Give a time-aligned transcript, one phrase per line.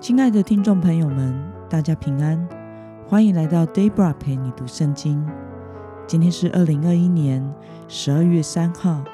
[0.00, 2.48] 亲爱的听众朋友们，大家平安，
[3.06, 5.22] 欢迎来到 Debra 陪你读圣经。
[6.06, 7.46] 今天是二零二一年
[7.86, 9.04] 十二月三号。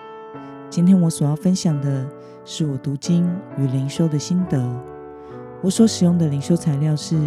[0.71, 2.07] 今天我所要分享的
[2.45, 3.29] 是我读经
[3.59, 4.65] 与灵修的心得。
[5.61, 7.19] 我所使用的灵修材料是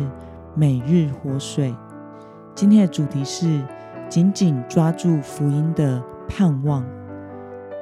[0.55, 1.75] 每日活水。
[2.55, 3.61] 今天的主题是
[4.07, 6.81] 紧紧抓住福音的盼望。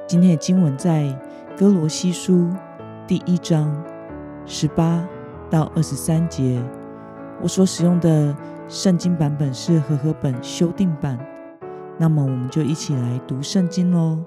[0.08, 1.16] 今天的经文在
[1.56, 2.50] 哥罗西书
[3.06, 3.72] 第一章
[4.44, 5.06] 十八
[5.50, 6.62] 到二十三节。
[7.40, 8.36] 我所使用的
[8.68, 11.18] 圣经版本是和合本修订版。
[11.96, 14.18] 那么，我们就一起来读圣经喽。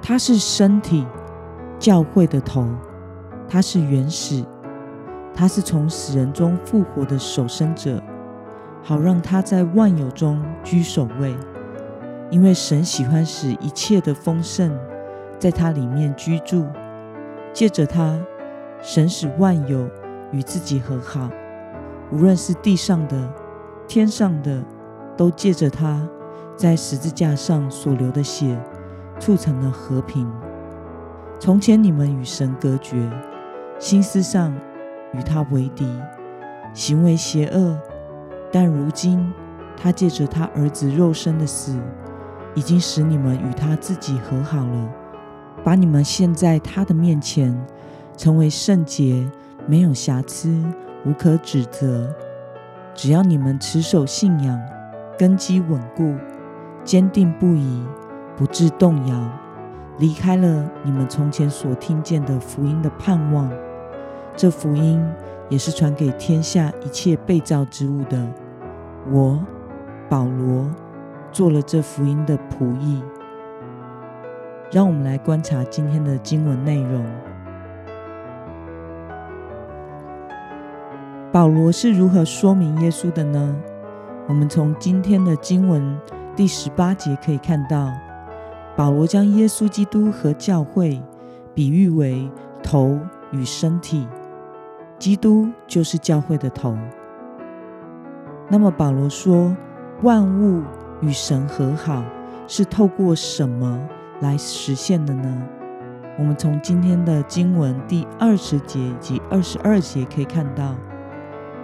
[0.00, 1.06] 他是身体
[1.78, 2.68] 教会的头，
[3.48, 4.44] 他是原始，
[5.34, 8.02] 他是从死人中复活的守生者，
[8.82, 11.34] 好让他在万有中居首位。
[12.30, 14.76] 因为神喜欢使一切的丰盛
[15.38, 16.66] 在他里面居住，
[17.54, 18.18] 借着他，
[18.82, 19.88] 神使万有
[20.32, 21.30] 与自己和好，
[22.10, 23.32] 无论是地上的、
[23.86, 24.60] 天上的，
[25.16, 26.06] 都借着他
[26.56, 28.60] 在十字架上所流的血，
[29.20, 30.28] 促成了和平。
[31.38, 33.08] 从前你们与神隔绝，
[33.78, 34.52] 心思上
[35.12, 35.86] 与他为敌，
[36.72, 37.78] 行为邪恶，
[38.50, 39.32] 但如今
[39.76, 41.78] 他借着他儿子肉身的死。
[42.56, 44.88] 已经使你们与他自己和好了，
[45.64, 47.58] 把你们献在他的面前，
[48.16, 49.26] 成为圣洁，
[49.66, 50.62] 没有瑕疵，
[51.06, 52.14] 无可指责。
[52.94, 54.60] 只要你们持守信仰，
[55.18, 56.14] 根基稳固，
[56.84, 57.82] 坚定不移，
[58.36, 59.30] 不致动摇，
[59.98, 63.50] 离开了你们从前所听见的福音的盼望，
[64.36, 65.02] 这福音
[65.48, 68.28] 也是传给天下一切被造之物的。
[69.10, 69.42] 我，
[70.08, 70.70] 保罗。
[71.32, 73.02] 做了这福音的仆役，
[74.74, 77.06] 让我们来观察今天的经文内容。
[81.30, 83.54] 保罗是如何说明耶稣的呢？
[84.26, 85.96] 我们从今天的经文
[86.34, 87.88] 第十八节可以看到，
[88.74, 91.00] 保罗将耶稣基督和教会
[91.54, 92.28] 比喻为
[92.60, 92.98] 头
[93.30, 94.08] 与身体，
[94.98, 96.76] 基督就是教会的头。
[98.48, 99.56] 那么保罗说，
[100.02, 100.64] 万物。
[101.00, 102.02] 与神和好
[102.46, 103.78] 是透过什么
[104.20, 105.42] 来实现的呢？
[106.18, 110.76] 我们从今天的经文第二十节以及二十二节可以看到，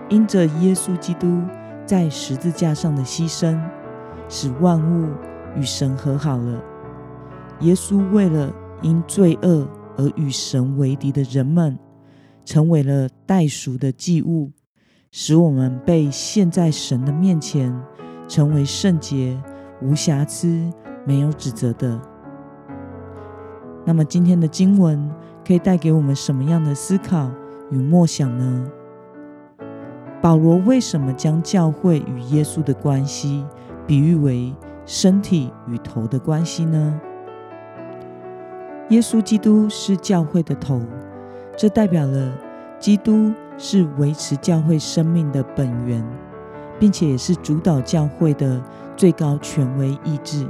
[0.09, 1.43] 因着耶稣基督
[1.87, 3.61] 在十字架上的牺牲，
[4.29, 5.09] 使万物
[5.57, 6.63] 与神和好了。
[7.61, 8.53] 耶稣为了
[8.83, 11.79] 因罪恶而与神为敌的人们，
[12.45, 14.51] 成为了代赎的祭物，
[15.13, 17.75] 使我们被献在神的面前。
[18.29, 19.37] 成为圣洁、
[19.83, 20.73] 无瑕疵、
[21.05, 22.01] 没有指责的。
[23.85, 25.11] 那么，今天的经文
[25.47, 27.31] 可以带给我们什么样的思考
[27.71, 28.67] 与默想呢？
[30.21, 33.45] 保罗为什么将教会与耶稣的关系
[33.87, 34.55] 比喻为
[34.85, 37.01] 身体与头的关系呢？
[38.91, 40.83] 耶稣基督是教会的头，
[41.57, 42.33] 这代表了
[42.79, 46.05] 基督是维持教会生命的本源。
[46.79, 48.59] 并且也是主导教会的
[48.97, 50.49] 最高权威意志，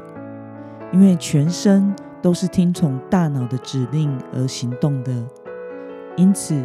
[0.92, 1.92] 因为全身
[2.22, 5.12] 都是听从大脑的指令而行动的，
[6.16, 6.62] 因此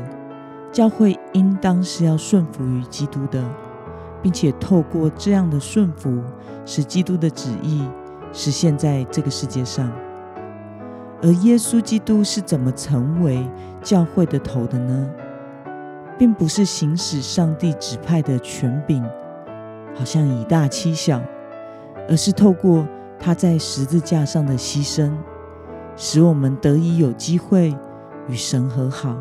[0.72, 3.44] 教会应当是要顺服于基督的，
[4.22, 6.22] 并且透过这样的顺服，
[6.66, 7.88] 使基督的旨意
[8.34, 9.92] 实现在这个世界上。
[11.22, 13.48] 而耶稣基督是怎么成为
[13.82, 15.10] 教会的头的呢？
[16.18, 19.04] 并不是行使上帝指派的权柄。
[19.98, 21.22] 好像以大欺小，
[22.10, 22.86] 而是透过
[23.18, 25.10] 他在十字架上的牺牲，
[25.95, 27.75] 使我们得以有机会
[28.28, 29.16] 与神和好。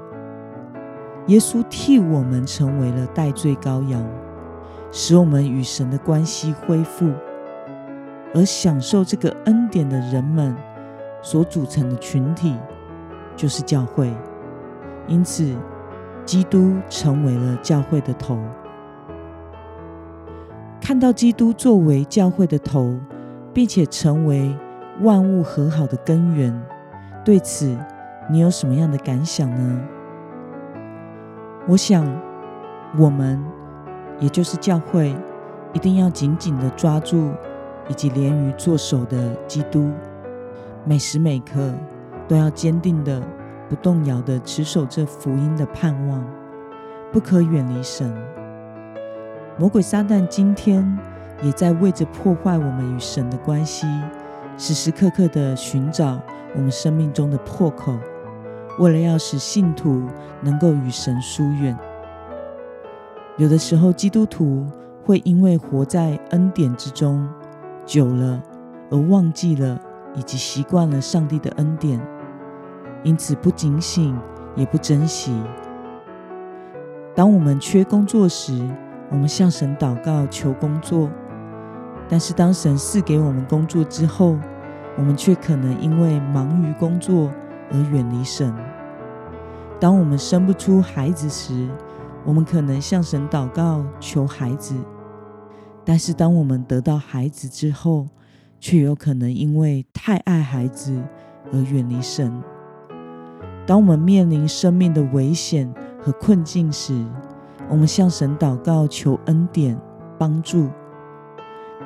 [1.28, 4.04] 耶稣替我们成为了代罪羔羊，
[4.90, 7.10] 使我们与神的关系恢复。
[8.34, 10.54] 而享受这个恩典的人们
[11.22, 12.56] 所组成的群体，
[13.36, 14.12] 就是教会。
[15.06, 15.56] 因此，
[16.27, 18.36] 基督成为了教会的头。
[20.80, 22.98] 看到基督作为教会的头，
[23.53, 24.53] 并且成为
[25.00, 26.54] 万物和好的根源，
[27.24, 27.76] 对此
[28.30, 29.80] 你有什么样的感想呢？
[31.66, 32.06] 我想，
[32.96, 33.42] 我们
[34.20, 35.16] 也就是教会，
[35.72, 37.32] 一定要紧紧的抓住
[37.88, 39.91] 以及连于作手的基督，
[40.84, 41.72] 每时每刻
[42.28, 43.20] 都要坚定的、
[43.68, 46.24] 不动摇的持守这福音的盼望，
[47.10, 48.14] 不可远离神。
[49.58, 50.98] 魔鬼撒旦今天
[51.42, 53.86] 也在为着破坏我们与神的关系，
[54.56, 56.21] 时时刻刻的寻找
[56.54, 57.92] 我们生命中的破口，
[58.78, 60.03] 为了要使信徒
[60.41, 61.77] 能够与神疏远。
[63.36, 64.65] 有的时候，基督徒
[65.04, 67.28] 会因为活在恩典之中
[67.84, 68.41] 久了，
[68.91, 69.80] 而忘记了
[70.15, 72.01] 以及习惯了上帝的恩典，
[73.03, 74.16] 因此不警醒，
[74.54, 75.36] 也不珍惜。
[77.12, 78.56] 当我们缺工作时，
[79.10, 81.10] 我们向神祷告求工作，
[82.09, 84.36] 但是当神赐给我们工作之后，
[84.97, 87.30] 我们却可能因为忙于工作
[87.71, 88.54] 而远离神。
[89.80, 91.68] 当我们生不出孩子时，
[92.24, 94.74] 我们可能向神祷告求孩子，
[95.84, 98.06] 但是当我们得到孩子之后，
[98.60, 100.98] 却有可能因为太爱孩子
[101.53, 102.42] 而远离神。
[103.66, 107.04] 当我们面临生命的危险和困境时，
[107.68, 109.78] 我们向神祷告求恩典
[110.18, 110.68] 帮助，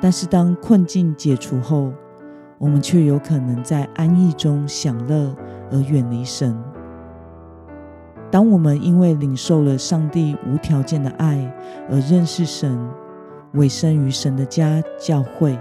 [0.01, 1.91] 但是当困境解除后，
[2.57, 5.35] 我们却有可能在安逸中享乐
[5.71, 6.57] 而远离神。
[8.31, 11.51] 当我们因为领受了上帝无条件的爱
[11.89, 12.77] 而认识神，
[13.53, 15.57] 委身于神的家教会，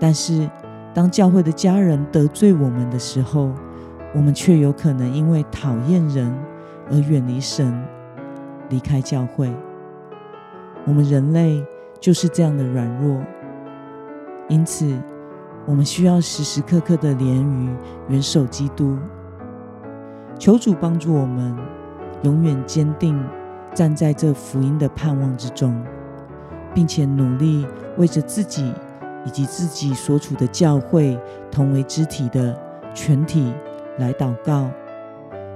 [0.00, 0.48] 但是
[0.94, 3.52] 当教会的家人得罪我们的时候，
[4.14, 6.32] 我们却有可能因为讨厌人
[6.90, 7.84] 而远离神，
[8.70, 9.52] 离开教会。
[10.86, 11.62] 我们人类
[12.04, 13.18] 就是这样的软弱，
[14.50, 14.94] 因此，
[15.64, 17.74] 我们需要时时刻刻的连于
[18.08, 18.98] 元首基督，
[20.38, 21.56] 求主帮助我们
[22.22, 23.18] 永远坚定
[23.72, 25.82] 站在这福音的盼望之中，
[26.74, 27.66] 并且努力
[27.96, 28.70] 为着自己
[29.24, 31.18] 以及自己所处的教会
[31.50, 32.54] 同为肢体的
[32.92, 33.50] 全体
[33.96, 34.68] 来祷告，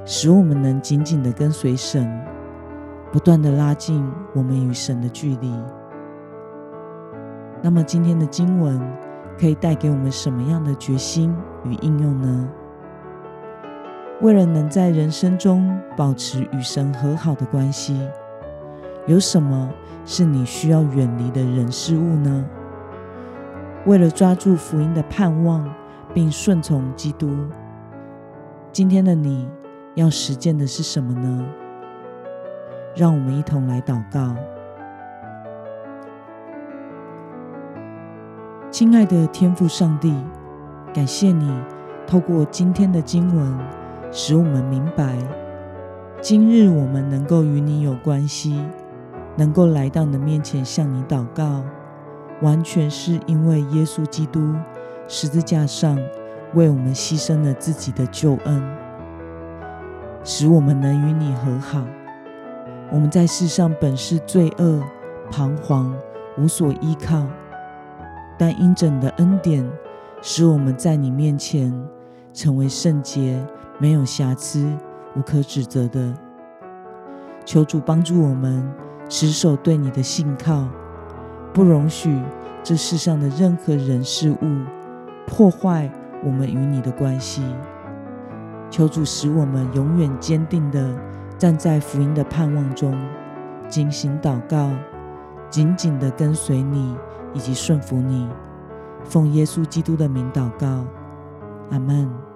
[0.06, 2.10] 使我们能紧紧的跟随神，
[3.12, 5.52] 不断的拉近我们与神的距离。
[7.62, 8.80] 那么今天的经文。
[9.40, 11.32] 可以带给我们什么样的决心
[11.62, 12.48] 与应用呢？
[14.20, 18.04] 为了能在人生中保持与神和好的关系，
[19.06, 19.70] 有什么
[20.04, 22.44] 是你需要远离的人事物呢？
[23.86, 25.72] 为了抓住福音的盼望，
[26.12, 27.30] 并顺从基督，
[28.72, 29.48] 今天的你
[29.94, 31.46] 要实践的是什么呢？
[32.96, 34.34] 让我们一同来祷告。
[38.70, 40.14] 亲爱的天父上帝，
[40.92, 41.50] 感谢你
[42.06, 43.58] 透过今天的经文，
[44.12, 45.16] 使我们明白，
[46.20, 48.62] 今日我们能够与你有关系，
[49.36, 51.64] 能够来到你的面前向你祷告，
[52.42, 54.54] 完全是因为耶稣基督
[55.06, 55.98] 十字架上
[56.52, 58.62] 为我们牺牲了自己的救恩，
[60.22, 61.82] 使我们能与你和好。
[62.92, 64.82] 我们在世上本是罪恶、
[65.30, 65.90] 彷徨、
[66.36, 67.26] 无所依靠。
[68.38, 69.68] 但因着你的恩典，
[70.22, 71.74] 使我们在你面前
[72.32, 73.44] 成为圣洁、
[73.78, 74.72] 没有瑕疵、
[75.16, 76.14] 无可指责的。
[77.44, 78.64] 求主帮助我们
[79.08, 80.68] 持守对你的信靠，
[81.52, 82.16] 不容许
[82.62, 84.64] 这世上的任何人事物
[85.26, 85.90] 破坏
[86.24, 87.42] 我们与你的关系。
[88.70, 90.94] 求主使我们永远坚定地
[91.38, 92.94] 站在福音的盼望中，
[93.68, 94.70] 警醒祷告，
[95.48, 96.94] 紧紧地跟随你。
[97.34, 98.28] 以及顺服你，
[99.04, 100.84] 奉耶稣基督的名祷告，
[101.70, 102.27] 阿门。